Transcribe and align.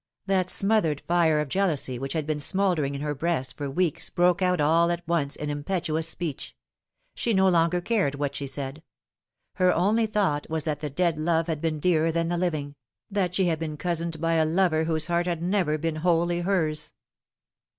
That 0.25 0.49
smothered 0.49 1.01
fire 1.01 1.39
of 1.39 1.47
jealousy 1.47 1.99
which 1.99 2.13
had 2.13 2.25
been 2.25 2.39
smouldering 2.39 2.95
in 2.95 3.01
her 3.01 3.13
breast 3.13 3.55
for 3.55 3.69
weeks 3.69 4.09
broke 4.09 4.41
out 4.41 4.59
all 4.59 4.89
at 4.89 5.07
once 5.07 5.35
in 5.35 5.51
impetuous 5.51 6.09
speech. 6.09 6.55
She 7.13 7.35
no 7.35 7.47
longer 7.47 7.81
cared 7.81 8.15
what 8.15 8.33
she 8.33 8.47
said. 8.47 8.81
Her 9.57 9.71
only 9.71 10.07
thought 10.07 10.49
was 10.49 10.63
that 10.63 10.79
the 10.79 10.89
dead 10.89 11.19
love 11.19 11.45
had 11.45 11.61
been 11.61 11.77
dearer 11.79 12.11
than 12.11 12.29
the 12.29 12.37
living, 12.39 12.73
that 13.11 13.35
she 13.35 13.45
had 13.45 13.59
been 13.59 13.77
cozened 13.77 14.19
by 14.19 14.33
a 14.33 14.43
lover 14.43 14.85
whose 14.85 15.05
heart 15.05 15.27
had 15.27 15.43
never 15.43 15.77
been 15.77 15.97
wholly 15.97 16.39
hers. 16.41 16.93